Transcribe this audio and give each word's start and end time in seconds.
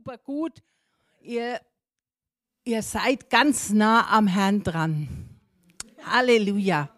super 0.00 0.16
gut. 0.16 0.62
Ihr, 1.20 1.60
ihr 2.64 2.80
seid 2.80 3.28
ganz 3.28 3.68
nah 3.68 4.10
am 4.10 4.26
Herrn 4.26 4.62
dran. 4.62 5.28
Halleluja. 6.02 6.88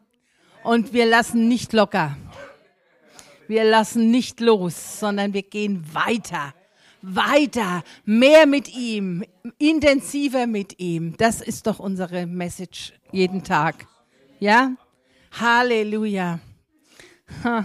Und 0.62 0.93
wir 0.93 1.04
lassen 1.07 1.49
nicht 1.49 1.73
locker. 1.73 2.17
Wir 3.49 3.65
lassen 3.65 4.12
nicht 4.12 4.38
los, 4.38 5.01
sondern 5.01 5.33
wir 5.33 5.43
gehen 5.43 5.85
weiter. 5.93 6.54
Weiter, 7.01 7.83
mehr 8.04 8.46
mit 8.46 8.73
ihm, 8.73 9.25
intensiver 9.59 10.46
mit 10.46 10.79
ihm. 10.79 11.16
Das 11.16 11.41
ist 11.41 11.66
doch 11.66 11.80
unsere 11.80 12.27
Message 12.27 12.93
jeden 13.11 13.43
Tag. 13.43 13.89
Ja? 14.39 14.77
Halleluja. 15.32 16.39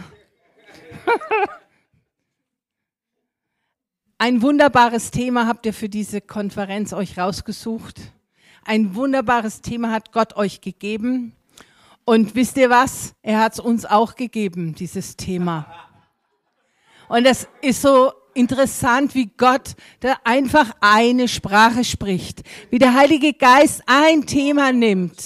Ein 4.19 4.41
wunderbares 4.41 5.11
Thema 5.11 5.45
habt 5.45 5.67
ihr 5.67 5.73
für 5.75 5.89
diese 5.89 6.21
Konferenz 6.21 6.91
euch 6.91 7.19
rausgesucht. 7.19 7.99
Ein 8.65 8.95
wunderbares 8.95 9.61
Thema 9.61 9.91
hat 9.91 10.11
Gott 10.11 10.35
euch 10.35 10.59
gegeben. 10.59 11.33
Und 12.03 12.33
wisst 12.33 12.57
ihr 12.57 12.71
was? 12.71 13.13
Er 13.21 13.39
hat 13.39 13.53
es 13.53 13.59
uns 13.59 13.85
auch 13.85 14.15
gegeben, 14.15 14.73
dieses 14.73 15.17
Thema. 15.17 15.67
Und 17.09 17.27
es 17.27 17.47
ist 17.61 17.83
so 17.83 18.11
interessant, 18.33 19.13
wie 19.13 19.29
Gott 19.37 19.75
da 19.99 20.15
einfach 20.23 20.71
eine 20.81 21.27
Sprache 21.27 21.83
spricht. 21.83 22.41
Wie 22.71 22.79
der 22.79 22.95
Heilige 22.95 23.33
Geist 23.33 23.83
ein 23.85 24.25
Thema 24.25 24.73
nimmt. 24.73 25.21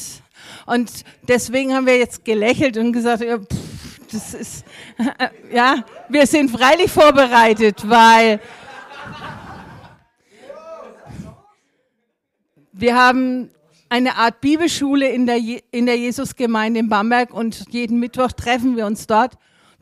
Und 0.65 1.05
deswegen 1.29 1.73
haben 1.73 1.85
wir 1.85 1.97
jetzt 1.97 2.25
gelächelt 2.25 2.75
und 2.75 2.91
gesagt, 2.91 3.23
ja, 3.23 3.37
pff, 3.37 3.81
das 4.11 4.33
ist, 4.33 4.65
ja, 5.53 5.85
wir 6.09 6.27
sind 6.27 6.51
freilich 6.51 6.91
vorbereitet, 6.91 7.87
weil 7.87 8.41
Wir 12.73 12.95
haben 12.95 13.49
eine 13.89 14.15
Art 14.15 14.39
Bibelschule 14.39 15.09
in 15.09 15.25
der, 15.25 15.37
Je 15.37 15.61
in 15.71 15.85
der 15.85 15.97
Jesusgemeinde 15.97 16.79
in 16.79 16.87
Bamberg 16.87 17.33
und 17.33 17.65
jeden 17.69 17.99
Mittwoch 17.99 18.31
treffen 18.31 18.77
wir 18.77 18.85
uns 18.85 19.07
dort, 19.07 19.37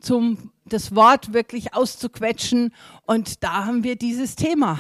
um 0.10 0.52
das 0.66 0.96
Wort 0.96 1.32
wirklich 1.32 1.76
auszuquetschen. 1.76 2.74
Und 3.06 3.44
da 3.44 3.66
haben 3.66 3.84
wir 3.84 3.96
dieses 3.96 4.36
Thema. 4.36 4.80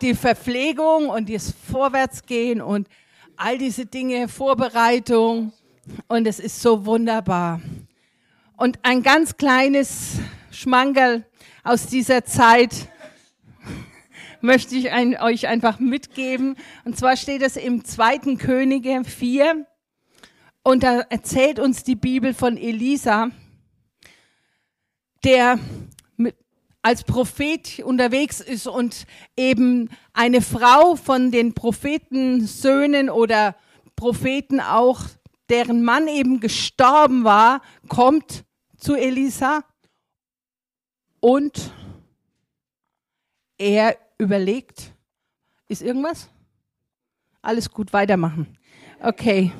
Die 0.00 0.14
Verpflegung 0.14 1.08
und 1.08 1.32
das 1.32 1.54
Vorwärtsgehen 1.70 2.60
und 2.60 2.88
all 3.36 3.56
diese 3.56 3.86
Dinge, 3.86 4.26
Vorbereitung. 4.26 5.52
Und 6.08 6.26
es 6.26 6.40
ist 6.40 6.60
so 6.60 6.84
wunderbar. 6.84 7.60
Und 8.56 8.80
ein 8.82 9.04
ganz 9.04 9.36
kleines 9.36 10.18
Schmankerl 10.50 11.24
aus 11.62 11.86
dieser 11.86 12.24
Zeit 12.24 12.88
möchte 14.40 14.74
ich 14.74 14.90
ein, 14.90 15.16
euch 15.20 15.48
einfach 15.48 15.78
mitgeben. 15.78 16.56
Und 16.84 16.98
zwar 16.98 17.16
steht 17.16 17.42
es 17.42 17.56
im 17.56 17.84
zweiten 17.84 18.38
Könige 18.38 19.02
4. 19.04 19.66
Und 20.62 20.82
da 20.82 21.00
erzählt 21.00 21.58
uns 21.58 21.84
die 21.84 21.96
Bibel 21.96 22.34
von 22.34 22.56
Elisa, 22.56 23.30
der 25.24 25.58
mit, 26.16 26.36
als 26.82 27.04
Prophet 27.04 27.80
unterwegs 27.80 28.40
ist 28.40 28.66
und 28.66 29.06
eben 29.36 29.90
eine 30.12 30.42
Frau 30.42 30.96
von 30.96 31.30
den 31.30 31.54
Prophetensöhnen 31.54 33.10
oder 33.10 33.56
Propheten 33.96 34.60
auch, 34.60 35.00
deren 35.48 35.82
Mann 35.82 36.06
eben 36.06 36.40
gestorben 36.40 37.24
war, 37.24 37.62
kommt 37.88 38.44
zu 38.76 38.94
Elisa 38.94 39.64
und 41.20 41.72
er 43.58 43.96
überlegt, 44.18 44.92
ist 45.68 45.82
irgendwas? 45.82 46.28
Alles 47.40 47.70
gut, 47.70 47.92
weitermachen. 47.92 48.58
Okay. 49.00 49.52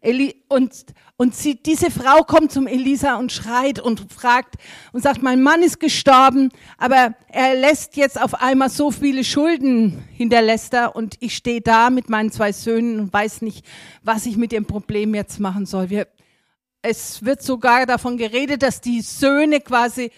Eli 0.00 0.44
und, 0.48 0.72
und 1.16 1.34
sie, 1.34 1.60
diese 1.60 1.90
Frau 1.90 2.22
kommt 2.22 2.52
zum 2.52 2.66
Elisa 2.66 3.16
und 3.16 3.32
schreit 3.32 3.80
und 3.80 4.12
fragt 4.12 4.54
und 4.92 5.02
sagt, 5.02 5.22
mein 5.22 5.42
Mann 5.42 5.62
ist 5.62 5.80
gestorben, 5.80 6.50
aber 6.78 7.14
er 7.28 7.54
lässt 7.54 7.96
jetzt 7.96 8.20
auf 8.20 8.34
einmal 8.34 8.70
so 8.70 8.90
viele 8.90 9.24
Schulden 9.24 10.04
hinterlässt 10.12 10.74
er 10.74 10.94
und 10.94 11.16
ich 11.20 11.36
stehe 11.36 11.60
da 11.60 11.90
mit 11.90 12.08
meinen 12.08 12.30
zwei 12.30 12.52
Söhnen 12.52 13.00
und 13.00 13.12
weiß 13.12 13.42
nicht, 13.42 13.64
was 14.02 14.26
ich 14.26 14.36
mit 14.36 14.52
dem 14.52 14.66
Problem 14.66 15.14
jetzt 15.14 15.40
machen 15.40 15.66
soll. 15.66 15.90
Wir, 15.90 16.06
es 16.82 17.24
wird 17.24 17.42
sogar 17.42 17.86
davon 17.86 18.16
geredet, 18.16 18.62
dass 18.62 18.80
die 18.80 19.00
Söhne 19.00 19.60
quasi 19.60 20.12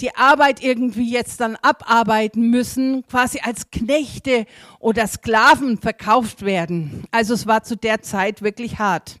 die 0.00 0.14
Arbeit 0.16 0.62
irgendwie 0.62 1.10
jetzt 1.10 1.40
dann 1.40 1.56
abarbeiten 1.56 2.50
müssen, 2.50 3.06
quasi 3.06 3.40
als 3.42 3.70
Knechte 3.70 4.46
oder 4.78 5.06
Sklaven 5.06 5.78
verkauft 5.78 6.44
werden. 6.44 7.04
Also 7.10 7.34
es 7.34 7.46
war 7.46 7.62
zu 7.62 7.76
der 7.76 8.02
Zeit 8.02 8.42
wirklich 8.42 8.78
hart. 8.78 9.20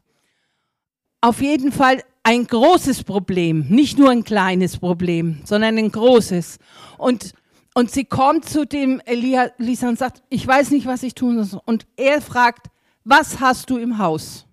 Auf 1.20 1.40
jeden 1.40 1.72
Fall 1.72 2.02
ein 2.22 2.46
großes 2.46 3.04
Problem, 3.04 3.66
nicht 3.68 3.98
nur 3.98 4.10
ein 4.10 4.24
kleines 4.24 4.78
Problem, 4.78 5.40
sondern 5.44 5.78
ein 5.78 5.90
großes. 5.90 6.58
Und, 6.98 7.34
und 7.74 7.90
sie 7.90 8.04
kommt 8.04 8.48
zu 8.48 8.66
dem 8.66 9.00
Elisa 9.00 9.88
und 9.88 9.98
sagt, 9.98 10.22
ich 10.28 10.46
weiß 10.46 10.70
nicht, 10.70 10.86
was 10.86 11.02
ich 11.02 11.14
tun 11.14 11.42
soll. 11.44 11.60
Und 11.64 11.86
er 11.96 12.20
fragt, 12.20 12.68
was 13.04 13.40
hast 13.40 13.70
du 13.70 13.78
im 13.78 13.98
Haus? 13.98 14.46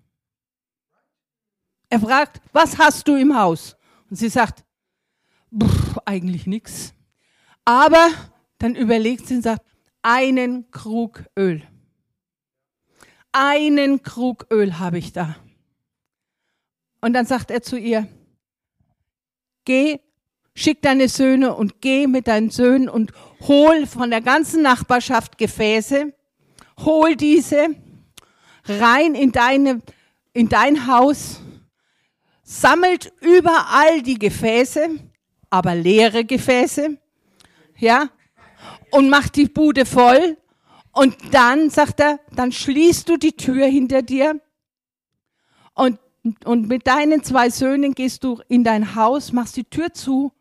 Er 1.88 2.00
fragt, 2.00 2.40
was 2.52 2.78
hast 2.78 3.08
du 3.08 3.16
im 3.16 3.36
Haus? 3.36 3.76
Und 4.08 4.16
sie 4.16 4.28
sagt, 4.28 4.64
eigentlich 6.04 6.46
nichts. 6.46 6.94
Aber 7.64 8.08
dann 8.58 8.74
überlegt 8.74 9.26
sie 9.26 9.36
und 9.36 9.42
sagt, 9.42 9.64
einen 10.02 10.70
Krug 10.70 11.24
Öl. 11.38 11.62
Einen 13.32 14.02
Krug 14.02 14.46
Öl 14.50 14.78
habe 14.78 14.98
ich 14.98 15.12
da. 15.12 15.36
Und 17.00 17.14
dann 17.14 17.26
sagt 17.26 17.50
er 17.50 17.62
zu 17.62 17.76
ihr, 17.76 18.06
geh, 19.64 20.00
schick 20.54 20.82
deine 20.82 21.08
Söhne 21.08 21.54
und 21.54 21.80
geh 21.80 22.06
mit 22.06 22.28
deinen 22.28 22.50
Söhnen 22.50 22.88
und 22.88 23.12
hol 23.40 23.86
von 23.86 24.10
der 24.10 24.20
ganzen 24.20 24.62
Nachbarschaft 24.62 25.38
Gefäße, 25.38 26.12
hol 26.80 27.16
diese 27.16 27.68
rein 28.64 29.14
in 29.14 29.32
deine, 29.32 29.82
in 30.32 30.48
dein 30.48 30.86
Haus, 30.86 31.40
sammelt 32.42 33.12
überall 33.20 34.02
die 34.02 34.18
Gefäße, 34.18 34.90
aber 35.52 35.74
leere 35.74 36.24
Gefäße, 36.24 36.96
ja, 37.76 38.08
und 38.90 39.10
macht 39.10 39.36
die 39.36 39.44
Bude 39.44 39.84
voll. 39.84 40.38
Und 40.92 41.14
dann, 41.30 41.68
sagt 41.68 42.00
er, 42.00 42.20
dann 42.34 42.52
schließt 42.52 43.06
du 43.08 43.18
die 43.18 43.36
Tür 43.36 43.66
hinter 43.66 44.00
dir 44.00 44.40
und, 45.74 45.98
und 46.44 46.68
mit 46.68 46.86
deinen 46.86 47.22
zwei 47.22 47.50
Söhnen 47.50 47.94
gehst 47.94 48.24
du 48.24 48.40
in 48.48 48.64
dein 48.64 48.94
Haus, 48.94 49.32
machst 49.32 49.56
die 49.56 49.64
Tür 49.64 49.92
zu 49.92 50.32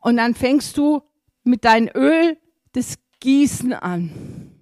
und 0.00 0.16
dann 0.16 0.34
fängst 0.34 0.76
du 0.76 1.02
mit 1.44 1.64
deinem 1.64 1.90
Öl 1.94 2.36
das 2.72 2.98
Gießen 3.20 3.72
an. 3.72 4.52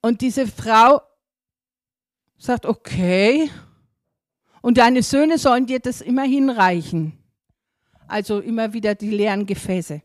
Und 0.00 0.22
diese 0.22 0.46
Frau 0.46 1.02
sagt, 2.38 2.64
okay, 2.64 3.50
und 4.62 4.78
deine 4.78 5.02
Söhne 5.02 5.38
sollen 5.38 5.66
dir 5.66 5.80
das 5.80 6.00
immer 6.00 6.24
hinreichen. 6.24 7.17
Also 8.08 8.40
immer 8.40 8.72
wieder 8.72 8.94
die 8.94 9.10
leeren 9.10 9.46
Gefäße. 9.46 10.02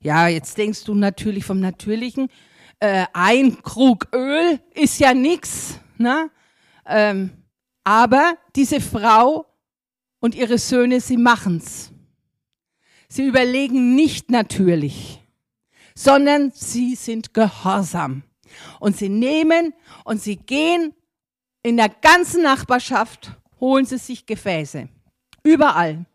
Ja, 0.00 0.26
jetzt 0.26 0.58
denkst 0.58 0.84
du 0.84 0.94
natürlich 0.94 1.44
vom 1.44 1.60
Natürlichen. 1.60 2.28
Äh, 2.80 3.06
ein 3.12 3.62
Krug 3.62 4.08
Öl 4.12 4.58
ist 4.74 4.98
ja 4.98 5.14
nix, 5.14 5.78
ne? 5.98 6.30
Ähm, 6.86 7.30
aber 7.84 8.36
diese 8.56 8.80
Frau 8.80 9.46
und 10.18 10.34
ihre 10.34 10.58
Söhne, 10.58 11.00
sie 11.00 11.16
machen's. 11.16 11.92
Sie 13.08 13.26
überlegen 13.26 13.94
nicht 13.94 14.30
natürlich, 14.30 15.20
sondern 15.94 16.50
sie 16.52 16.94
sind 16.94 17.34
gehorsam. 17.34 18.22
Und 18.80 18.96
sie 18.96 19.08
nehmen 19.08 19.74
und 20.04 20.20
sie 20.20 20.36
gehen 20.36 20.94
in 21.62 21.76
der 21.76 21.88
ganzen 21.88 22.42
Nachbarschaft, 22.42 23.32
holen 23.60 23.84
sie 23.84 23.98
sich 23.98 24.26
Gefäße. 24.26 24.88
Überall. 25.42 26.06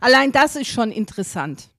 Allein 0.00 0.32
das 0.32 0.56
ist 0.56 0.68
schon 0.68 0.90
interessant, 0.92 1.70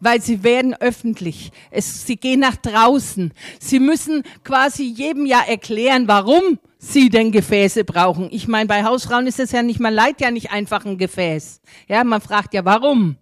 weil 0.00 0.20
sie 0.20 0.42
werden 0.42 0.74
öffentlich. 0.74 1.52
Es, 1.70 2.06
sie 2.06 2.16
gehen 2.16 2.40
nach 2.40 2.56
draußen. 2.56 3.32
Sie 3.58 3.80
müssen 3.80 4.22
quasi 4.44 4.84
jedem 4.84 5.26
Jahr 5.26 5.48
erklären, 5.48 6.08
warum 6.08 6.58
sie 6.78 7.10
denn 7.10 7.30
Gefäße 7.30 7.84
brauchen. 7.84 8.28
Ich 8.30 8.48
meine, 8.48 8.66
bei 8.66 8.84
Hausfrauen 8.84 9.26
ist 9.26 9.38
es 9.38 9.52
ja 9.52 9.62
nicht, 9.62 9.80
man 9.80 9.92
leiht 9.92 10.20
ja 10.20 10.30
nicht 10.30 10.50
einfach 10.50 10.84
ein 10.84 10.98
Gefäß. 10.98 11.60
Ja, 11.88 12.02
man 12.04 12.20
fragt 12.20 12.54
ja, 12.54 12.64
warum. 12.64 13.16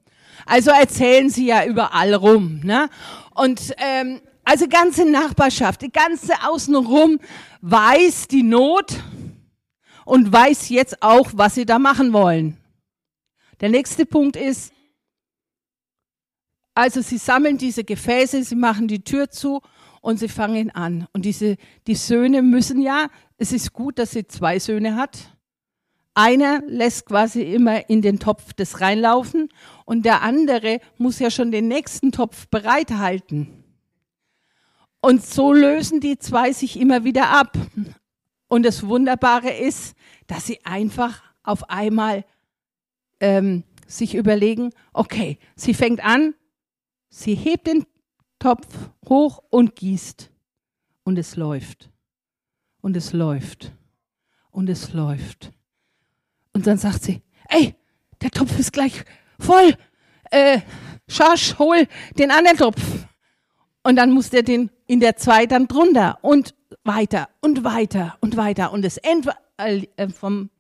Also 0.46 0.70
erzählen 0.70 1.28
sie 1.28 1.46
ja 1.46 1.64
überall 1.64 2.14
rum. 2.14 2.60
Ne? 2.62 2.88
Und 3.34 3.74
ähm, 3.78 4.20
also 4.44 4.66
ganze 4.66 5.04
Nachbarschaft, 5.04 5.82
die 5.82 5.92
ganze 5.92 6.32
Außenrum 6.48 7.18
weiß 7.60 8.28
die 8.28 8.42
Not 8.42 8.94
und 10.06 10.32
weiß 10.32 10.70
jetzt 10.70 11.02
auch, 11.02 11.28
was 11.34 11.56
sie 11.56 11.66
da 11.66 11.78
machen 11.78 12.14
wollen. 12.14 12.56
Der 13.60 13.68
nächste 13.68 14.06
Punkt 14.06 14.36
ist, 14.36 14.72
also 16.74 17.00
sie 17.00 17.18
sammeln 17.18 17.58
diese 17.58 17.82
Gefäße, 17.82 18.44
sie 18.44 18.54
machen 18.54 18.86
die 18.86 19.02
Tür 19.02 19.30
zu 19.30 19.60
und 20.00 20.18
sie 20.18 20.28
fangen 20.28 20.70
an. 20.70 21.08
Und 21.12 21.24
diese, 21.24 21.56
die 21.88 21.96
Söhne 21.96 22.40
müssen 22.42 22.80
ja, 22.80 23.08
es 23.36 23.52
ist 23.52 23.72
gut, 23.72 23.98
dass 23.98 24.12
sie 24.12 24.26
zwei 24.28 24.60
Söhne 24.60 24.94
hat. 24.94 25.36
Einer 26.14 26.62
lässt 26.66 27.06
quasi 27.06 27.42
immer 27.42 27.88
in 27.88 28.02
den 28.02 28.18
Topf 28.18 28.52
das 28.52 28.80
reinlaufen 28.80 29.48
und 29.84 30.04
der 30.04 30.22
andere 30.22 30.80
muss 30.96 31.18
ja 31.18 31.30
schon 31.30 31.50
den 31.50 31.68
nächsten 31.68 32.12
Topf 32.12 32.48
bereithalten. 32.48 33.64
Und 35.00 35.24
so 35.24 35.52
lösen 35.52 36.00
die 36.00 36.18
zwei 36.18 36.52
sich 36.52 36.78
immer 36.78 37.04
wieder 37.04 37.30
ab. 37.30 37.56
Und 38.48 38.64
das 38.64 38.86
Wunderbare 38.86 39.50
ist, 39.50 39.94
dass 40.26 40.46
sie 40.46 40.64
einfach 40.64 41.22
auf 41.42 41.70
einmal 41.70 42.24
ähm, 43.20 43.64
sich 43.86 44.14
überlegen, 44.14 44.70
okay, 44.92 45.38
sie 45.56 45.74
fängt 45.74 46.04
an, 46.04 46.34
sie 47.08 47.34
hebt 47.34 47.66
den 47.66 47.86
Topf 48.38 48.66
hoch 49.08 49.42
und 49.50 49.76
gießt. 49.76 50.30
Und 51.04 51.18
es 51.18 51.36
läuft. 51.36 51.90
Und 52.80 52.96
es 52.96 53.12
läuft. 53.12 53.72
Und 54.50 54.68
es 54.68 54.92
läuft. 54.92 55.52
Und 56.52 56.66
dann 56.66 56.78
sagt 56.78 57.02
sie, 57.02 57.22
ey, 57.48 57.74
der 58.20 58.30
Topf 58.30 58.58
ist 58.58 58.72
gleich 58.72 59.04
voll. 59.38 59.74
Äh, 60.30 60.60
Schorsch, 61.08 61.58
hol 61.58 61.86
den 62.18 62.30
anderen 62.30 62.58
Topf. 62.58 62.82
Und 63.82 63.96
dann 63.96 64.10
muss 64.10 64.30
der 64.30 64.42
den 64.42 64.70
in 64.86 65.00
der 65.00 65.16
zwei 65.16 65.46
dann 65.46 65.68
drunter 65.68 66.18
und 66.22 66.54
weiter 66.84 67.28
und 67.40 67.64
weiter 67.64 68.18
und 68.20 68.36
weiter. 68.36 68.72
Und 68.72 68.82
das 68.84 68.98
Ende 68.98 69.34
äh, 69.56 70.08
vom 70.08 70.50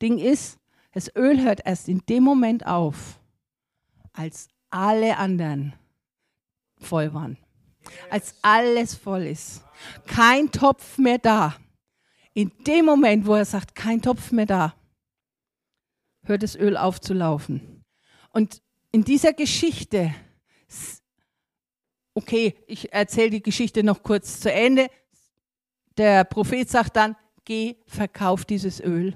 Ding 0.00 0.18
ist, 0.18 0.59
das 0.92 1.14
Öl 1.14 1.42
hört 1.42 1.60
erst 1.64 1.88
in 1.88 2.02
dem 2.08 2.24
Moment 2.24 2.66
auf, 2.66 3.20
als 4.12 4.48
alle 4.70 5.16
anderen 5.16 5.74
voll 6.78 7.14
waren. 7.14 7.36
Als 8.10 8.34
alles 8.42 8.94
voll 8.94 9.26
ist. 9.26 9.62
Kein 10.06 10.50
Topf 10.50 10.98
mehr 10.98 11.18
da. 11.18 11.56
In 12.34 12.52
dem 12.66 12.84
Moment, 12.86 13.26
wo 13.26 13.34
er 13.34 13.44
sagt, 13.44 13.74
kein 13.74 14.02
Topf 14.02 14.32
mehr 14.32 14.46
da, 14.46 14.74
hört 16.24 16.42
das 16.42 16.56
Öl 16.56 16.76
auf 16.76 17.00
zu 17.00 17.14
laufen. 17.14 17.84
Und 18.30 18.62
in 18.92 19.04
dieser 19.04 19.32
Geschichte, 19.32 20.14
okay, 22.14 22.56
ich 22.66 22.92
erzähle 22.92 23.30
die 23.30 23.42
Geschichte 23.42 23.82
noch 23.82 24.02
kurz 24.02 24.40
zu 24.40 24.52
Ende. 24.52 24.88
Der 25.96 26.24
Prophet 26.24 26.68
sagt 26.68 26.96
dann, 26.96 27.16
geh, 27.44 27.76
verkauf 27.86 28.44
dieses 28.44 28.80
Öl 28.80 29.14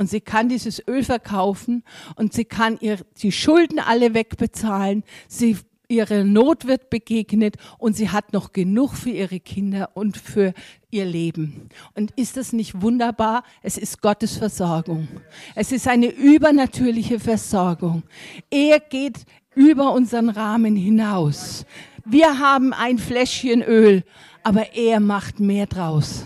und 0.00 0.08
sie 0.08 0.22
kann 0.22 0.48
dieses 0.48 0.82
Öl 0.88 1.04
verkaufen 1.04 1.84
und 2.16 2.32
sie 2.32 2.46
kann 2.46 2.78
ihr 2.80 2.96
die 3.20 3.32
Schulden 3.32 3.78
alle 3.78 4.14
wegbezahlen. 4.14 5.04
Sie 5.28 5.58
ihre 5.88 6.24
Not 6.24 6.66
wird 6.66 6.88
begegnet 6.88 7.56
und 7.76 7.96
sie 7.96 8.08
hat 8.08 8.32
noch 8.32 8.54
genug 8.54 8.94
für 8.94 9.10
ihre 9.10 9.40
Kinder 9.40 9.90
und 9.92 10.16
für 10.16 10.54
ihr 10.90 11.04
Leben. 11.04 11.68
Und 11.94 12.12
ist 12.12 12.38
das 12.38 12.54
nicht 12.54 12.80
wunderbar? 12.80 13.44
Es 13.62 13.76
ist 13.76 14.00
Gottes 14.00 14.38
Versorgung. 14.38 15.06
Es 15.54 15.70
ist 15.70 15.86
eine 15.86 16.06
übernatürliche 16.06 17.20
Versorgung. 17.20 18.02
Er 18.48 18.80
geht 18.80 19.26
über 19.54 19.92
unseren 19.92 20.30
Rahmen 20.30 20.76
hinaus. 20.76 21.66
Wir 22.06 22.38
haben 22.38 22.72
ein 22.72 22.96
Fläschchen 22.96 23.62
Öl, 23.62 24.02
aber 24.44 24.74
er 24.74 24.98
macht 25.00 25.40
mehr 25.40 25.66
draus. 25.66 26.24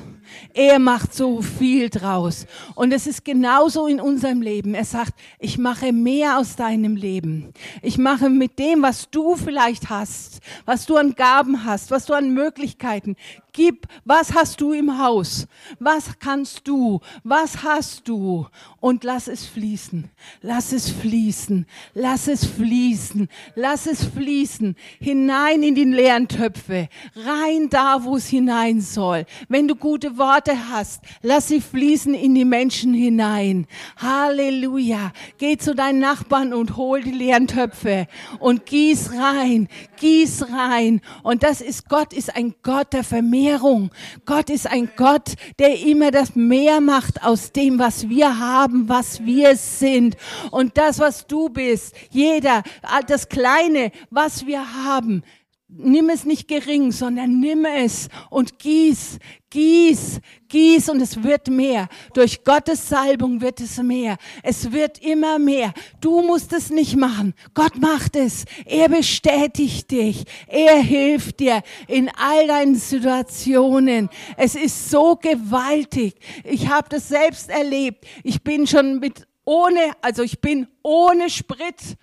Er 0.53 0.79
macht 0.79 1.15
so 1.15 1.43
viel 1.43 1.91
draus. 1.91 2.47
Und 2.75 2.93
es 2.93 3.07
ist 3.07 3.25
genauso 3.25 3.87
in 3.87 4.01
unserem 4.01 4.43
Leben. 4.43 4.75
Er 4.75 4.85
sagt, 4.85 5.15
ich 5.39 5.59
mache 5.59 5.93
mehr 5.93 6.39
aus 6.39 6.57
deinem 6.57 6.97
Leben. 6.97 7.53
Ich 7.83 7.99
mache 7.99 8.31
mit 8.31 8.59
dem, 8.59 8.83
was 8.83 9.11
du 9.11 9.37
vielleicht 9.37 9.91
hast, 9.91 10.41
was 10.65 10.87
du 10.87 10.97
an 10.97 11.15
Gaben 11.15 11.65
hast, 11.65 11.91
was 11.91 12.07
du 12.07 12.15
an 12.15 12.33
Möglichkeiten, 12.35 13.17
Gib, 13.57 13.87
was 14.05 14.35
hast 14.35 14.61
du 14.61 14.73
im 14.73 14.99
Haus? 14.99 15.47
Was 15.79 16.19
kannst 16.19 16.67
du? 16.67 16.99
Was 17.23 17.63
hast 17.63 18.09
du? 18.09 18.49
Und 18.81 19.05
lass 19.05 19.29
es 19.29 19.47
fließen. 19.47 20.11
Lass 20.43 20.73
es 20.73 20.91
fließen. 20.91 21.65
Lass 21.95 22.27
es 22.27 22.45
fließen. 22.45 23.29
Lass 23.55 23.87
es 23.87 24.05
fließen. 24.07 24.75
Hinein 24.99 25.63
in 25.63 25.77
die 25.77 25.85
leeren 25.85 26.27
Töpfe. 26.27 26.89
Rein 27.15 27.71
da, 27.71 28.03
wo 28.03 28.17
es 28.17 28.27
hinein 28.27 28.81
soll. 28.81 29.25
Wenn 29.49 29.69
du 29.69 29.77
gute 29.77 30.19
Worte 30.19 30.71
hast, 30.71 31.03
lass 31.23 31.47
sie 31.47 31.61
fließen 31.61 32.13
in 32.13 32.35
die 32.35 32.45
Menschen 32.45 32.93
hinein. 32.93 33.69
Halleluja. 33.99 35.13
Geh 35.39 35.59
zu 35.59 35.77
deinen 35.77 36.01
Nachbarn 36.01 36.53
und 36.53 36.77
hol 36.77 37.05
die 37.05 37.13
leeren 37.13 37.47
Töpfe 37.47 38.09
und 38.41 38.67
gieß 38.67 39.13
rein. 39.13 39.69
Gieß 40.01 40.47
rein. 40.51 41.01
Und 41.23 41.45
das 41.45 41.61
ist 41.61 41.89
Gott, 41.89 42.13
ist 42.13 42.35
ein 42.35 42.57
Gott 42.65 42.93
der 42.93 43.05
Vermehrung. 43.05 43.44
Vermehrung. 43.45 43.91
Gott 44.25 44.49
ist 44.49 44.67
ein 44.67 44.91
Gott, 44.97 45.35
der 45.59 45.79
immer 45.81 46.11
das 46.11 46.35
Mehr 46.35 46.81
macht 46.81 47.23
aus 47.23 47.53
dem, 47.53 47.79
was 47.79 48.09
wir 48.09 48.39
haben, 48.39 48.89
was 48.89 49.25
wir 49.25 49.57
sind. 49.57 50.17
Und 50.51 50.79
das, 50.79 50.99
was 50.99 51.27
du 51.27 51.51
bist, 51.51 51.95
jeder, 52.11 52.63
das 53.07 53.29
Kleine, 53.29 53.93
was 54.11 54.47
wir 54.47 54.85
haben, 54.85 55.23
nimm 55.69 56.11
es 56.11 56.25
nicht 56.25 56.49
gering, 56.49 56.93
sondern 56.93 57.41
nimm 57.41 57.65
es 57.65 58.09
und 58.31 58.59
gieß, 58.59 59.19
gieß, 59.51 60.21
gieß 60.49 60.89
und 60.91 61.01
es 61.01 61.23
wird 61.23 61.49
mehr. 61.49 61.89
Durch 62.13 62.45
Gottes 62.45 62.89
Salbung 62.89 63.41
wird 63.41 63.61
es 63.61 63.79
mehr. 63.79 64.17
Es 64.43 64.73
wird 64.73 64.99
immer 65.03 65.39
mehr. 65.39 65.73
Du 66.01 66.23
musst 66.23 66.53
es 66.53 66.71
nicht 66.71 66.97
machen. 66.97 67.35
Gott 67.55 67.79
macht 67.79 68.17
es. 68.17 68.45
Er 68.67 68.89
bestätigt 68.89 69.91
dich. 69.91 70.25
Er 70.47 70.77
hilft 70.77 71.41
dir 71.41 71.63
in 71.89 72.11
all 72.17 72.47
deinen 72.47 72.77
Situationen. 72.77 74.11
Es 74.37 74.55
ist 74.55 74.91
so 74.91 75.17
gewaltig. 75.17 76.15
Ich 76.45 76.69
habe 76.69 76.89
das 76.89 77.09
selbst 77.09 77.49
erlebt. 77.49 78.05
Ich 78.23 78.43
bin 78.43 78.67
schon 78.67 79.01
mit 79.01 79.27
ohne, 79.45 79.93
also 80.01 80.23
ich 80.23 80.41
bin 80.41 80.69
ohne 80.83 81.29
Sprit 81.31 81.97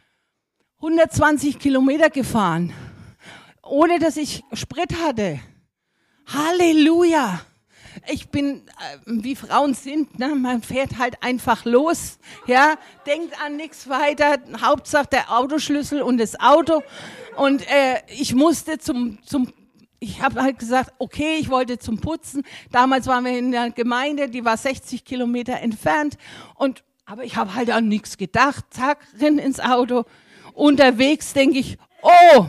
120 0.80 1.60
Kilometer 1.60 2.10
gefahren 2.10 2.74
ohne 3.72 4.00
dass 4.00 4.18
ich 4.18 4.44
Sprit 4.52 4.98
hatte. 5.02 5.40
Halleluja. 6.28 7.42
Ich 8.08 8.30
bin, 8.30 8.68
äh, 8.68 8.98
wie 9.06 9.36
Frauen 9.36 9.74
sind, 9.74 10.20
ne? 10.20 10.36
man 10.36 10.62
fährt 10.62 10.98
halt 10.98 11.22
einfach 11.24 11.66
los, 11.66 12.20
ja, 12.48 12.76
denkt 13.06 13.42
an 13.42 13.58
nichts 13.58 13.90
weiter, 13.90 14.38
Hauptsache 14.62 15.08
der 15.08 15.32
Autoschlüssel 15.32 16.02
und 16.02 16.18
das 16.18 16.40
Auto. 16.40 16.84
Und 17.36 17.68
äh, 17.70 18.02
ich 18.08 18.34
musste 18.34 18.78
zum, 18.78 19.20
zum 19.26 19.52
ich 20.00 20.22
habe 20.22 20.42
halt 20.42 20.58
gesagt, 20.58 20.94
okay, 21.00 21.38
ich 21.40 21.50
wollte 21.50 21.78
zum 21.80 22.00
Putzen. 22.00 22.44
Damals 22.72 23.08
waren 23.08 23.24
wir 23.24 23.38
in 23.38 23.52
der 23.52 23.72
Gemeinde, 23.72 24.30
die 24.30 24.44
war 24.44 24.58
60 24.58 25.06
Kilometer 25.06 25.60
entfernt. 25.60 26.18
Und, 26.56 26.84
aber 27.06 27.24
ich 27.24 27.36
habe 27.36 27.54
halt 27.54 27.70
an 27.70 27.88
nichts 27.88 28.18
gedacht. 28.18 28.66
Zack, 28.72 29.06
renn 29.20 29.38
ins 29.38 29.60
Auto. 29.60 30.06
Unterwegs 30.54 31.34
denke 31.34 31.60
ich, 31.60 31.78
oh, 32.02 32.48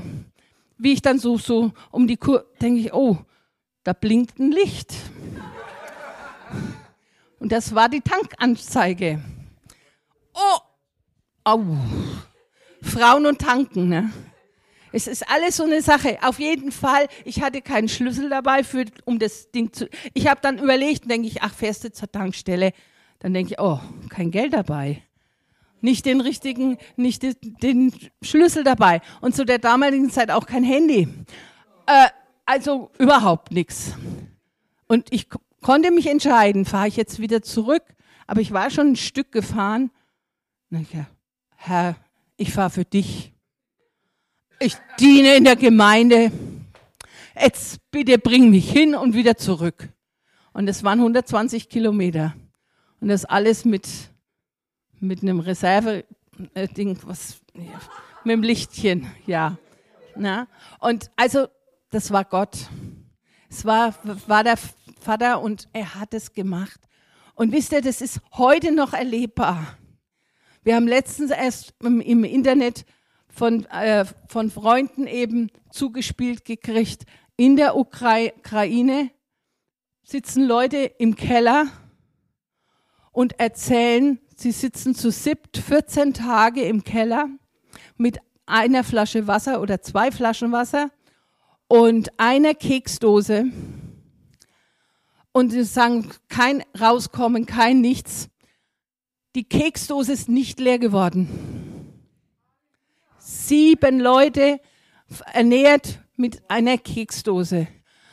wie 0.83 0.93
ich 0.93 1.03
dann 1.03 1.19
so, 1.19 1.39
so 1.39 1.73
um 1.91 2.07
die 2.07 2.17
Kur, 2.17 2.45
denke 2.61 2.81
ich, 2.81 2.93
oh, 2.93 3.19
da 3.85 3.93
blinkt 3.93 4.39
ein 4.39 4.51
Licht. 4.51 4.95
Und 7.39 7.53
das 7.53 7.75
war 7.75 7.89
die 7.89 8.01
Tankanzeige. 8.01 9.23
Oh, 10.35 10.59
au. 11.45 11.65
Frauen 12.83 13.27
und 13.27 13.39
Tanken, 13.39 13.89
ne? 13.89 14.13
Es 14.93 15.07
ist 15.07 15.29
alles 15.31 15.57
so 15.57 15.65
eine 15.65 15.83
Sache. 15.83 16.19
Auf 16.23 16.39
jeden 16.39 16.73
Fall, 16.73 17.09
ich 17.25 17.41
hatte 17.41 17.63
keinen 17.63 17.89
Schlüssel 17.89 18.29
dabei, 18.29 18.63
für, 18.65 18.85
um 19.05 19.19
das 19.19 19.51
Ding 19.51 19.73
zu. 19.73 19.89
Ich 20.15 20.27
habe 20.27 20.41
dann 20.43 20.59
überlegt, 20.59 21.11
denke 21.11 21.29
ich, 21.29 21.43
ach, 21.43 21.55
fährst 21.55 21.85
du 21.85 21.93
zur 21.93 22.11
Tankstelle? 22.11 22.73
Dann 23.21 23.33
denke 23.33 23.55
ich, 23.55 23.61
oh, 23.61 23.81
kein 24.11 24.31
Geld 24.31 24.53
dabei 24.53 25.03
nicht 25.83 26.07
den 26.07 26.21
richtigen, 26.21 26.79
nicht 26.97 27.23
den, 27.63 27.93
Schlüssel 28.23 28.65
dabei 28.65 29.01
und 29.21 29.35
zu 29.35 29.45
der 29.45 29.59
damaligen 29.59 30.11
Zeit 30.11 30.31
auch 30.31 30.47
kein 30.47 30.65
Handy. 30.65 31.09
Äh, 31.87 32.09
also 32.47 32.91
überhaupt 32.99 33.53
nichts. 33.53 33.95
Und 34.87 35.13
ich 35.13 35.29
konnte 35.61 35.91
mich 35.91 36.07
entscheiden, 36.07 36.65
fahre 36.65 36.89
ich 36.89 36.97
jetzt 36.97 37.19
wieder 37.19 37.43
zurück, 37.43 37.83
aber 38.27 38.41
ich 38.41 38.53
war 38.53 38.71
schon 38.71 38.93
ein 38.93 38.97
Stück 38.97 39.33
gefahren. 39.33 39.91
Herr, 41.57 41.97
ich 42.37 42.53
fahre 42.53 42.71
für 42.71 42.85
dich. 42.85 43.33
Ich 44.59 44.77
diene 44.99 45.35
in 45.35 45.45
der 45.45 45.57
Gemeinde. 45.57 46.33
Jetzt 47.41 47.81
bitte 47.91 48.19
bring 48.19 48.51
mich 48.51 48.71
hin 48.71 48.95
und 48.95 49.15
wieder 49.15 49.37
zurück. 49.37 49.89
Und 50.53 50.69
es 50.69 50.85
waren 50.85 50.99
120 50.99 51.69
Kilometer. 51.69 52.35
Und 53.01 53.09
das 53.09 53.25
alles 53.25 53.65
mit 53.65 53.89
mit 55.03 55.23
einem 55.23 55.41
Reserve-Ding, 55.41 56.99
was, 57.05 57.41
ja, 57.55 57.81
mit 58.25 58.35
dem 58.35 58.43
Lichtchen, 58.43 59.11
ja. 59.27 59.59
Na? 60.15 60.47
Und 60.79 61.11
also, 61.17 61.49
das 61.91 62.11
war 62.11 62.25
Gott. 62.25 62.69
Es 63.51 63.65
war, 63.65 63.95
war 64.27 64.45
der 64.45 64.57
Vater 65.01 65.41
und 65.43 65.69
er 65.73 65.97
hat 65.97 66.15
es 66.15 66.33
gemacht. 66.33 66.81
Und 67.35 67.53
wisst 67.53 67.73
ihr, 67.73 67.83
das 67.83 68.01
ist 68.01 68.21
heute 68.35 68.73
noch 68.73 68.93
erlebbar. 68.93 69.77
Wir 70.63 70.77
haben 70.77 70.87
letztens 70.87 71.33
erst 71.33 71.75
im, 71.83 72.01
im 72.01 72.25
Internet 72.25 72.87
von, 73.29 73.65
äh, 73.67 74.05
von 74.29 74.51
Freunden 74.51 75.07
eben 75.07 75.51
zugespielt 75.71 76.45
gekriegt. 76.45 77.05
In 77.37 77.57
der 77.57 77.77
Ukraine 77.77 79.11
sitzen 80.05 80.45
Leute 80.45 80.77
im 80.99 81.17
Keller 81.17 81.67
und 83.11 83.41
erzählen, 83.41 84.21
sie 84.37 84.53
sitzen 84.53 84.95
zu 84.95 85.11
siebt 85.11 85.59
14 85.59 86.15
Tage 86.15 86.63
im 86.63 86.85
Keller 86.85 87.29
mit 87.97 88.19
einer 88.47 88.85
Flasche 88.85 89.27
Wasser 89.27 89.61
oder 89.61 89.81
zwei 89.81 90.11
Flaschen 90.11 90.53
Wasser 90.53 90.91
und 91.69 92.19
einer 92.19 92.55
Keksdose. 92.55 93.47
Und 95.33 95.51
sie 95.51 95.65
sagen, 95.65 96.11
kein 96.29 96.63
Rauskommen, 96.79 97.47
kein 97.47 97.81
Nichts. 97.81 98.29
Die 99.35 99.45
Keksdose 99.45 100.13
ist 100.13 100.29
nicht 100.29 100.61
leer 100.61 100.79
geworden. 100.79 101.29
Sieben 103.19 103.99
Leute 104.01 104.61
ernährt 105.33 106.01
mit 106.17 106.43
einer 106.51 106.77
Keksdose. 106.77 107.67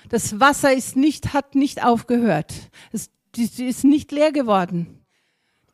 Das 0.08 0.40
Wasser 0.40 0.74
ist 0.74 0.96
nicht, 0.96 1.34
hat 1.34 1.56
nicht 1.56 1.84
aufgehört. 1.84 2.54
Es 2.94 3.10
ist 3.36 3.84
nicht 3.84 4.12
leer 4.12 4.32
geworden. 4.32 4.99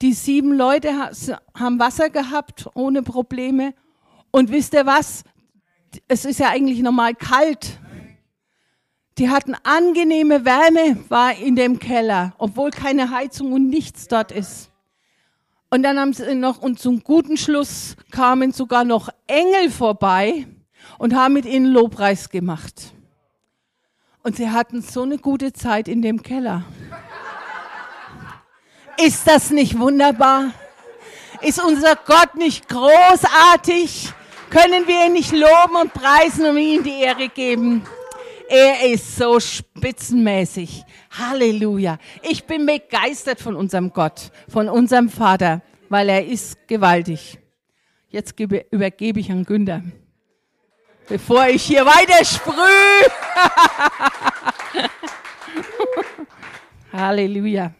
Die 0.01 0.13
sieben 0.13 0.53
Leute 0.53 1.11
haben 1.57 1.79
Wasser 1.79 2.09
gehabt 2.09 2.67
ohne 2.73 3.01
Probleme. 3.01 3.73
Und 4.31 4.51
wisst 4.51 4.73
ihr 4.73 4.85
was? 4.85 5.23
Es 6.07 6.25
ist 6.25 6.39
ja 6.39 6.49
eigentlich 6.49 6.79
normal 6.81 7.15
kalt. 7.15 7.79
Die 9.17 9.29
hatten 9.29 9.55
angenehme 9.63 10.43
Wärme, 10.43 10.97
war 11.07 11.33
in 11.37 11.55
dem 11.55 11.79
Keller, 11.79 12.33
obwohl 12.37 12.71
keine 12.71 13.11
Heizung 13.11 13.53
und 13.53 13.69
nichts 13.69 14.09
dort 14.09 14.33
ist. 14.33 14.71
Und 15.69 15.83
dann 15.83 15.97
haben 15.97 16.11
sie 16.11 16.35
noch, 16.35 16.61
und 16.61 16.79
zum 16.79 17.01
guten 17.01 17.37
Schluss 17.37 17.95
kamen 18.11 18.51
sogar 18.51 18.83
noch 18.83 19.09
Engel 19.27 19.69
vorbei 19.71 20.47
und 20.97 21.15
haben 21.15 21.33
mit 21.33 21.45
ihnen 21.45 21.67
Lobpreis 21.67 22.29
gemacht. 22.29 22.93
Und 24.21 24.35
sie 24.35 24.49
hatten 24.49 24.81
so 24.81 25.03
eine 25.03 25.17
gute 25.17 25.53
Zeit 25.53 25.87
in 25.87 26.01
dem 26.01 26.21
Keller. 26.21 26.65
Ist 28.97 29.27
das 29.27 29.49
nicht 29.51 29.77
wunderbar? 29.77 30.51
Ist 31.41 31.63
unser 31.63 31.95
Gott 31.95 32.35
nicht 32.35 32.69
großartig? 32.69 34.13
Können 34.49 34.87
wir 34.87 35.07
ihn 35.07 35.13
nicht 35.13 35.31
loben 35.31 35.75
und 35.81 35.93
preisen 35.93 36.45
und 36.45 36.57
ihm 36.57 36.83
die 36.83 37.01
Ehre 37.01 37.27
geben? 37.29 37.83
Er 38.47 38.89
ist 38.89 39.17
so 39.17 39.39
spitzenmäßig. 39.39 40.83
Halleluja. 41.17 41.97
Ich 42.21 42.45
bin 42.45 42.65
begeistert 42.65 43.41
von 43.41 43.55
unserem 43.55 43.91
Gott, 43.91 44.31
von 44.47 44.69
unserem 44.69 45.09
Vater, 45.09 45.61
weil 45.89 46.09
er 46.09 46.25
ist 46.25 46.67
gewaltig. 46.67 47.37
Jetzt 48.09 48.39
übergebe 48.39 49.19
ich 49.19 49.29
an 49.29 49.43
Günther, 49.43 49.83
bevor 51.09 51.47
ich 51.47 51.63
hier 51.63 51.85
weiter 51.85 52.23
sprühe. 52.23 53.11
Halleluja. 56.93 57.73